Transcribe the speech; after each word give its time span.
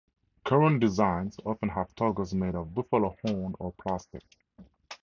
Current 0.43 0.79
designs 0.79 1.37
often 1.45 1.69
have 1.69 1.93
toggles 1.93 2.33
made 2.33 2.55
of 2.55 2.73
buffalo 2.73 3.15
horn, 3.23 3.53
or 3.59 3.71
plastic. 3.73 4.23